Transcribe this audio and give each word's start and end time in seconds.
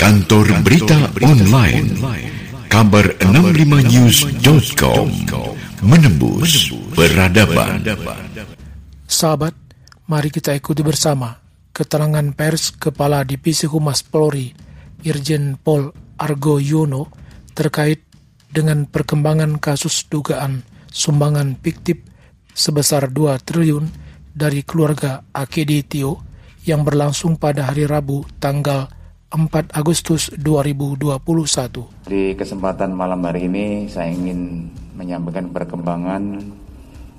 Kantor 0.00 0.64
Berita 0.64 1.12
Online. 1.20 1.92
Kabar 2.72 3.20
65news.com 3.20 5.12
Menembus 5.84 6.72
Peradaban. 6.96 7.84
Sahabat, 9.04 9.52
mari 10.08 10.32
kita 10.32 10.56
ikuti 10.56 10.80
bersama 10.80 11.36
keterangan 11.76 12.24
pers 12.32 12.72
Kepala 12.72 13.28
Divisi 13.28 13.68
Humas 13.68 14.00
Polri 14.00 14.56
Irjen 15.04 15.60
Pol 15.60 15.92
Argo 16.16 16.56
Yono 16.56 17.12
terkait 17.52 18.00
dengan 18.48 18.88
perkembangan 18.88 19.60
kasus 19.60 20.08
dugaan 20.08 20.64
sumbangan 20.88 21.60
fiktif 21.60 22.00
sebesar 22.56 23.12
2 23.12 23.36
triliun 23.44 23.84
dari 24.32 24.64
keluarga 24.64 25.28
AKD 25.28 25.72
Tio 25.84 26.24
yang 26.64 26.88
berlangsung 26.88 27.36
pada 27.36 27.68
hari 27.68 27.84
Rabu 27.84 28.24
tanggal 28.40 28.96
4 29.30 29.70
Agustus 29.78 30.26
2021. 30.42 31.06
Di 32.02 32.34
kesempatan 32.34 32.90
malam 32.90 33.22
hari 33.22 33.46
ini 33.46 33.86
saya 33.86 34.10
ingin 34.10 34.66
menyampaikan 34.98 35.54
perkembangan 35.54 36.42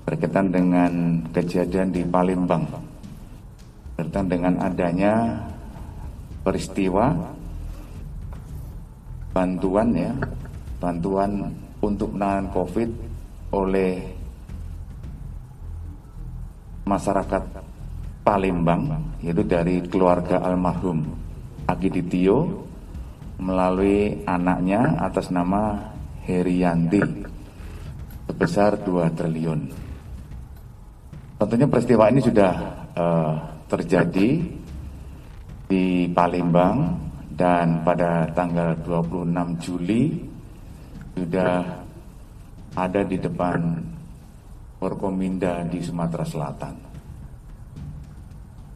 berkaitan 0.03 0.51
dengan 0.51 1.23
kejadian 1.31 1.95
di 1.95 2.03
Palembang 2.03 2.67
berkaitan 3.95 4.27
dengan 4.27 4.59
adanya 4.59 5.39
peristiwa 6.43 7.15
bantuan 9.31 9.95
ya 9.95 10.11
bantuan 10.83 11.47
untuk 11.79 12.11
penanganan 12.11 12.51
COVID 12.51 12.89
oleh 13.55 14.03
masyarakat 16.83 17.43
Palembang 18.27 18.99
yaitu 19.23 19.47
dari 19.47 19.79
keluarga 19.87 20.43
almarhum 20.43 21.30
Agiditio 21.71 22.67
melalui 23.41 24.21
anaknya 24.27 25.01
atas 25.01 25.31
nama 25.33 25.91
Herianti 26.27 27.01
sebesar 28.29 28.77
2 28.83 29.17
triliun. 29.17 29.61
Tentunya 31.41 31.65
peristiwa 31.65 32.05
ini 32.13 32.21
sudah 32.21 32.53
uh, 32.93 33.33
terjadi 33.65 34.29
di 35.65 36.05
Palembang 36.13 36.93
dan 37.33 37.81
pada 37.81 38.29
tanggal 38.35 38.77
26 38.85 39.63
Juli 39.63 40.03
sudah 41.17 41.81
ada 42.77 43.01
di 43.01 43.17
depan 43.17 43.81
Forkominda 44.77 45.65
di 45.65 45.81
Sumatera 45.81 46.25
Selatan. 46.25 46.75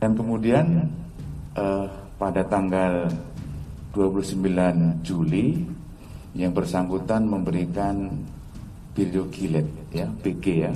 Dan 0.01 0.11
kemudian 0.17 0.65
uh, 1.57 2.04
pada 2.15 2.41
tanggal 2.47 3.07
29 3.93 4.43
Juli 5.03 5.63
yang 6.35 6.51
bersangkutan 6.51 7.27
memberikan 7.27 8.11
video 8.95 9.27
gilet 9.31 9.67
ya 9.91 10.07
BG 10.07 10.45
ya. 10.67 10.71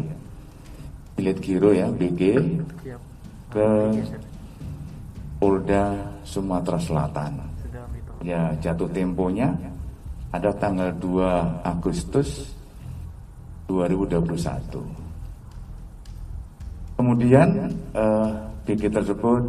Gilet 1.19 1.37
giro 1.43 1.71
ya 1.75 1.91
BG 1.91 2.21
ke 3.51 3.69
Polda 5.39 5.99
Sumatera 6.23 6.79
Selatan. 6.79 7.33
Ya 8.23 8.51
jatuh 8.59 8.87
temponya 8.91 9.55
ada 10.31 10.51
tanggal 10.55 10.91
2 10.95 11.63
Agustus 11.63 12.53
2021 13.71 15.09
kemudian 16.99 17.71
uh, 17.95 18.27
BG 18.67 18.91
tersebut 18.91 19.39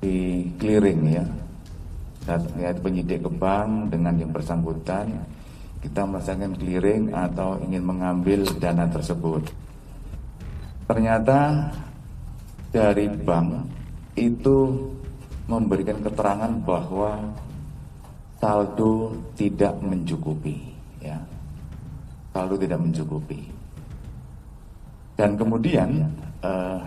di 0.00 0.48
clearing 0.60 1.00
ya. 1.08 1.24
Ya 2.58 2.74
penyidik 2.74 3.22
ke 3.22 3.30
bank 3.30 3.94
dengan 3.94 4.18
yang 4.18 4.34
bersangkutan 4.34 5.14
kita 5.86 6.02
melaksanakan 6.02 6.58
clearing 6.58 7.02
atau 7.14 7.62
ingin 7.62 7.86
mengambil 7.86 8.42
dana 8.58 8.90
tersebut. 8.90 9.46
Ternyata 10.90 11.70
dari 12.74 13.06
bank 13.06 13.70
itu 14.18 14.90
memberikan 15.46 16.02
keterangan 16.02 16.50
bahwa 16.66 17.22
saldo 18.42 19.14
tidak 19.38 19.78
mencukupi 19.78 20.74
ya. 20.98 21.22
Saldo 22.34 22.58
tidak 22.58 22.82
mencukupi. 22.82 23.46
Dan 25.16 25.38
kemudian 25.38 26.10
eh, 26.42 26.80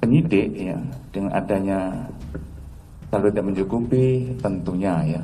penyidik 0.00 0.48
ya. 0.54 0.78
Dengan 1.10 1.30
adanya 1.34 1.78
kalau 3.08 3.28
tidak 3.30 3.46
mencukupi 3.52 4.36
tentunya 4.38 4.94
ya. 5.18 5.22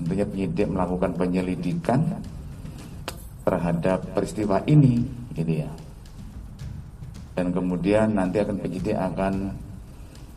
Tentunya 0.00 0.24
penyidik 0.26 0.66
melakukan 0.70 1.10
penyelidikan 1.14 2.00
terhadap 3.42 4.02
peristiwa 4.14 4.62
ini 4.66 5.02
gitu 5.34 5.66
ya. 5.66 5.70
Dan 7.32 7.50
kemudian 7.50 8.12
nanti 8.12 8.42
akan 8.44 8.56
penyidik 8.60 8.96
akan 8.96 9.56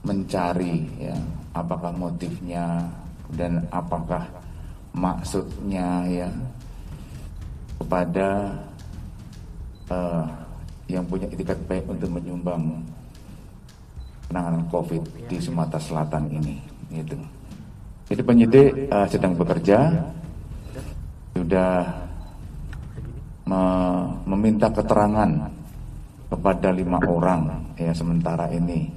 mencari 0.05 0.85
ya 1.01 1.17
apakah 1.57 1.89
motifnya 1.97 2.85
dan 3.33 3.65
apakah 3.73 4.21
maksudnya 4.93 6.05
ya 6.05 6.29
kepada 7.81 8.53
uh, 9.89 10.29
yang 10.85 11.03
punya 11.09 11.25
etikat 11.33 11.57
baik 11.65 11.89
untuk 11.89 12.07
menyumbang 12.13 12.85
penanganan 14.27 14.65
COVID 14.69 15.29
di 15.29 15.37
Sumatera 15.39 15.81
Selatan 15.81 16.29
ini. 16.29 16.55
Itu. 16.93 17.17
Jadi 18.05 18.21
penyidik 18.21 18.69
uh, 18.93 19.07
sedang 19.09 19.33
bekerja, 19.33 19.89
sudah 21.33 21.89
me 23.45 23.61
meminta 24.25 24.69
keterangan 24.69 25.49
kepada 26.29 26.69
lima 26.73 26.97
orang 27.05 27.73
ya 27.77 27.93
sementara 27.93 28.49
ini, 28.53 28.89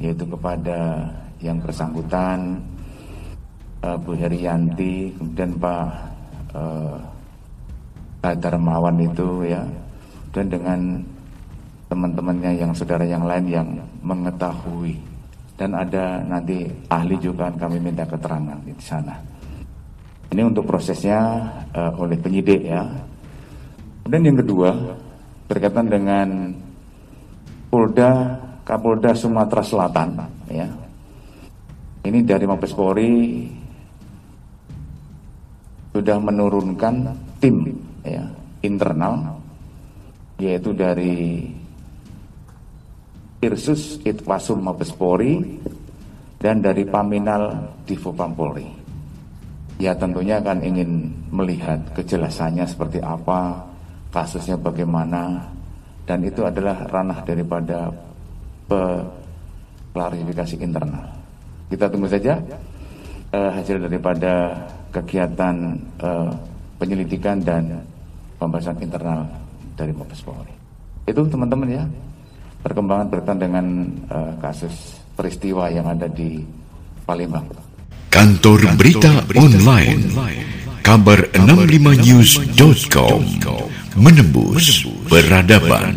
yaitu 0.00 0.24
kepada 0.28 1.08
yang 1.44 1.60
bersangkutan 1.60 2.60
uh, 3.84 3.96
Bu 4.00 4.16
Herianti, 4.16 5.12
kemudian 5.16 5.56
Pak 5.60 5.84
uh, 6.56 6.96
Darmawan 8.22 8.96
itu 9.02 9.44
ya, 9.44 9.66
dan 10.32 10.46
dengan 10.48 10.80
teman-temannya 11.92 12.56
yang 12.56 12.72
saudara 12.72 13.04
yang 13.04 13.28
lain 13.28 13.52
yang 13.52 13.68
mengetahui 14.00 14.96
dan 15.60 15.76
ada 15.76 16.24
nanti 16.24 16.64
ahli 16.88 17.20
juga 17.20 17.52
kami 17.52 17.76
minta 17.76 18.08
keterangan 18.08 18.56
di 18.64 18.72
sana. 18.80 19.12
Ini 20.32 20.40
untuk 20.48 20.64
prosesnya 20.64 21.44
uh, 21.76 21.92
oleh 22.00 22.16
penyidik 22.16 22.64
ya. 22.64 22.88
Dan 24.08 24.24
yang 24.24 24.40
kedua 24.40 24.72
berkaitan 25.44 25.92
dengan 25.92 26.56
Polda 27.68 28.40
Kapolda 28.64 29.12
Sumatera 29.12 29.60
Selatan 29.60 30.16
ya. 30.48 30.64
Ini 32.08 32.24
dari 32.24 32.48
Mabes 32.48 32.72
Polri 32.72 33.44
sudah 35.92 36.16
menurunkan 36.16 37.12
tim 37.36 37.68
ya 38.00 38.24
internal 38.64 39.36
yaitu 40.40 40.74
dari 40.74 41.46
Irsus 43.42 43.98
Itwasum 44.06 44.62
Mabes 44.62 44.94
Polri 44.94 45.42
dan 46.38 46.62
dari 46.62 46.86
Paminal 46.86 47.74
Divopam 47.82 48.30
Polri. 48.38 48.66
Ya 49.82 49.98
tentunya 49.98 50.38
akan 50.38 50.62
ingin 50.62 51.10
melihat 51.34 51.82
kejelasannya 51.98 52.62
seperti 52.70 53.02
apa, 53.02 53.66
kasusnya 54.14 54.54
bagaimana, 54.54 55.42
dan 56.06 56.22
itu 56.22 56.46
adalah 56.46 56.86
ranah 56.86 57.18
daripada 57.26 57.90
klarifikasi 59.90 60.62
internal. 60.62 61.02
Kita 61.66 61.90
tunggu 61.90 62.06
saja 62.06 62.38
uh, 63.34 63.50
hasil 63.58 63.82
daripada 63.82 64.54
kegiatan 64.94 65.74
uh, 65.98 66.30
penyelidikan 66.78 67.42
dan 67.42 67.82
pembahasan 68.38 68.78
internal 68.78 69.26
dari 69.74 69.90
Mabes 69.90 70.22
Polri. 70.22 70.54
Itu 71.10 71.26
teman-teman 71.26 71.68
ya 71.68 71.84
perkembangan 72.62 73.06
berkaitan 73.10 73.38
dengan 73.42 73.66
uh, 74.08 74.32
kasus 74.38 75.02
peristiwa 75.18 75.68
yang 75.68 75.86
ada 75.90 76.06
di 76.08 76.40
Palembang. 77.04 77.44
Kantor 78.08 78.76
Berita 78.78 79.24
Online 79.34 80.00
kabar 80.82 81.30
65news.com 81.30 83.22
menembus 83.94 84.82
peradaban. 85.06 85.94